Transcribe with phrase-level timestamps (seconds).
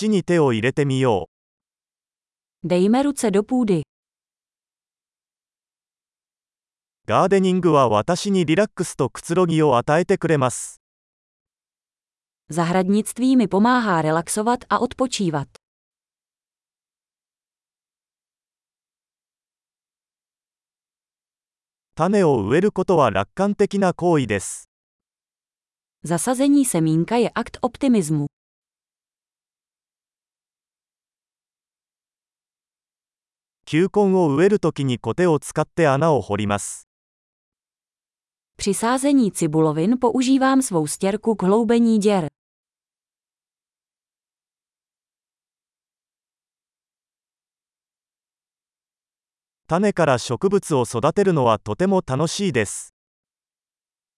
[0.00, 1.28] 土に手を入れてみよ
[2.64, 2.66] う。
[2.66, 3.82] Dejme ruce do půdy.
[7.06, 10.80] ガーデニングは私にリラックスとくつろぎを与えてくれます。
[12.50, 15.48] Zahradnictví mi pomáhá relaxovat a odpočívat.
[21.94, 24.70] 種を植えることは楽観的な行為です。
[26.06, 28.29] Zasazení semínka je akt optimismu.
[33.70, 36.88] 球根を植えるときにコテを使って穴を掘ります。
[38.56, 42.28] Při sázení cibulovin používám svou stěrku k hloubení děr.
[49.68, 52.92] 種から植物を育てるのはとても楽しいです。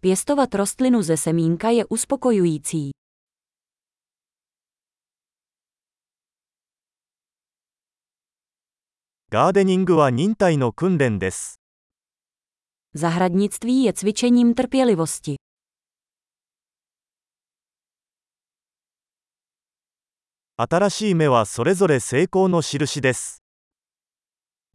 [0.00, 3.03] Pěstovat rostlinu ze semínka je uspokojující.
[9.34, 11.58] ガーデニングは忍耐の訓練です。
[12.94, 15.34] Zahradnictví je cvičením trpělivosti.
[20.56, 23.42] 新しい芽はそれぞれ成功の印です。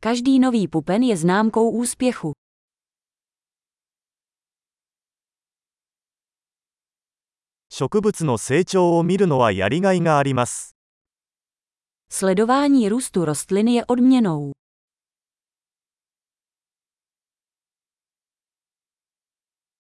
[0.01, 2.33] Každý nový pupen je známkou úspěchu.
[7.69, 10.78] 植物の成長を見るのはやりがいがあります。
[12.11, 14.51] Sledování růstu rostlin je odměnou.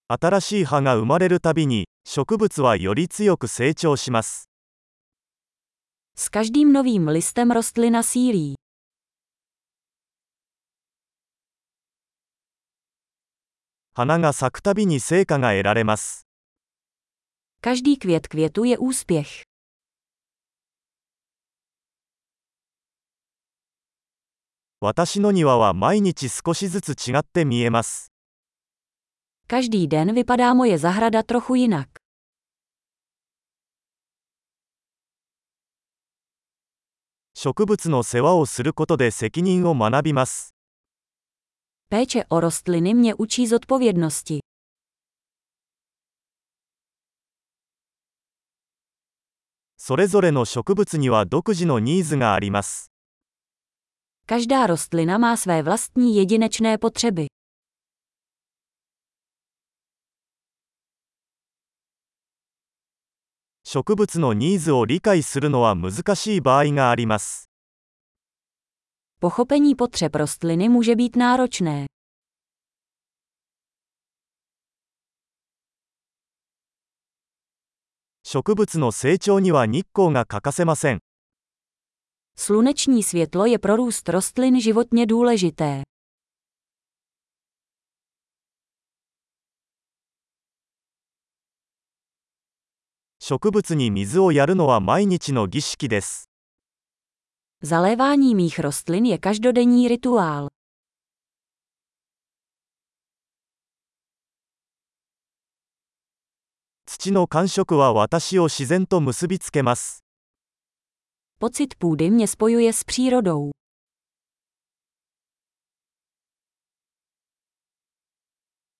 [0.07, 4.49] 新しい葉が生まれるたびに、植物はより強く成長します。
[6.15, 8.55] S každým novým listem rostlina sílí.
[13.93, 16.27] 花が咲くたびに成果が得られます。
[17.61, 19.48] Každý květ květu je úspěch.
[24.81, 28.13] 私の庭は毎日少しずつ違って見えます。
[29.49, 31.87] Každý den vypadá moje zahrada trochu jinak.
[37.33, 40.55] 植物の世話をすることで責任を学びます。
[41.91, 44.39] Péče o rostliny mě učí zodpovědnosti.
[49.75, 52.91] それぞれの植物には独自のニーズがあります。
[54.29, 57.27] Každá rostlina má své vlastní jedinečné potřeby.
[63.63, 67.49] 植物のニーズを理解するのは難しい場合があります。
[69.19, 71.85] Pochopení potřeb rostliny může být náročné.
[78.23, 81.08] 植物の成長には日光が欠かせません。
[82.38, 85.82] Sluneční světlo je pro růst rostlin životně důležité.
[93.26, 96.28] 植物に水をやるのは毎日の儀式です。
[97.62, 100.48] Zalévání mých rostlin je každodenní rituál.
[106.86, 110.04] 土の感触は私を自然と結びつけます。
[111.41, 113.51] Pocit půdy mě spojuje s přírodou.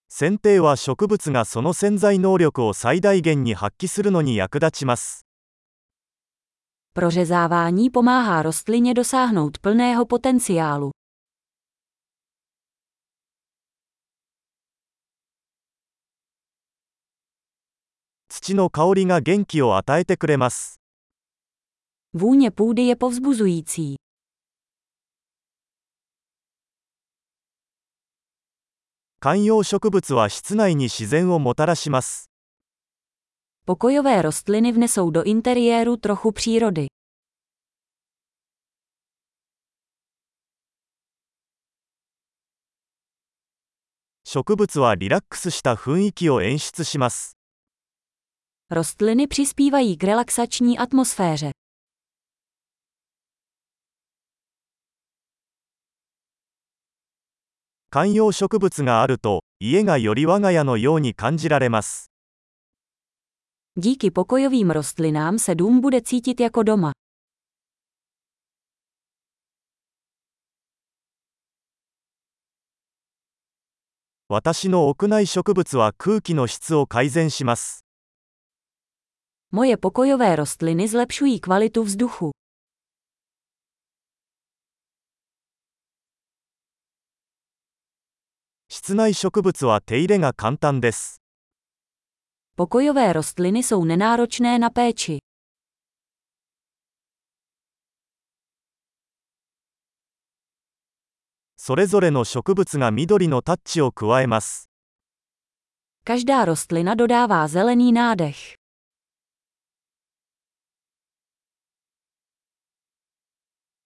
[0.09, 5.25] 剪定は植物がその潜在能力を最大限に発揮するのに役立ちます。
[6.93, 10.91] Prořezávání pomáhá rostlině dosáhnout plného potenciálu.
[18.27, 20.78] 土の香りが元気を与えてくれます。
[22.13, 23.95] Vůně půdy je povzbuzující.
[33.65, 36.87] Pokojové rostliny vnesou do interiéru trochu přírody.
[48.71, 51.51] Rostliny přispívají k relaxační atmosféře.
[57.91, 62.11] 観葉植物があると、家がより我が家のように感じられます。
[63.75, 66.91] Díky pokojovým rostlinám se dům bude cítit jako doma.
[74.27, 77.83] 私の屋内植物は空気の質を改善します。
[79.51, 82.31] Moje pokojové rostliny zlepšují kvalitu vzduchu.
[88.81, 91.21] 室内植物は手入れが簡単です。
[92.55, 95.19] Pokojové rostliny jsou nenáročné na péči.
[101.57, 104.69] それぞれの植物が緑のタッチを加えます。
[106.05, 108.55] Každá rostlina dodává zelený nádech.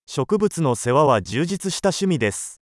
[0.06, 2.62] 植物の世話は充実した趣味です。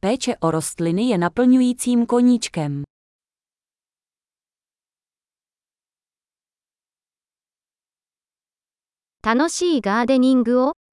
[0.00, 2.82] Péče o rostliny je naplňujícím koníčkem.
[9.26, 10.78] 楽しいガーデニングを